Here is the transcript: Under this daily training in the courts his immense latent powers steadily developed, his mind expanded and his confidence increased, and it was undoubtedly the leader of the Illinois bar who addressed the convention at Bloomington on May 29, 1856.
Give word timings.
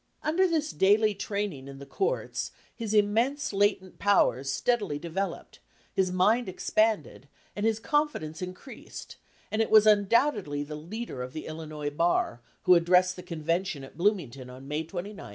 Under 0.23 0.47
this 0.47 0.71
daily 0.71 1.13
training 1.13 1.67
in 1.67 1.77
the 1.77 1.85
courts 1.85 2.49
his 2.75 2.95
immense 2.95 3.53
latent 3.53 3.99
powers 3.99 4.51
steadily 4.51 4.97
developed, 4.97 5.59
his 5.93 6.11
mind 6.11 6.49
expanded 6.49 7.27
and 7.55 7.67
his 7.67 7.77
confidence 7.79 8.41
increased, 8.41 9.17
and 9.51 9.61
it 9.61 9.69
was 9.69 9.85
undoubtedly 9.85 10.63
the 10.63 10.73
leader 10.73 11.21
of 11.21 11.33
the 11.33 11.45
Illinois 11.45 11.91
bar 11.91 12.41
who 12.63 12.73
addressed 12.73 13.15
the 13.15 13.21
convention 13.21 13.83
at 13.83 13.95
Bloomington 13.95 14.49
on 14.49 14.67
May 14.67 14.83
29, 14.85 14.97
1856. 15.17 15.29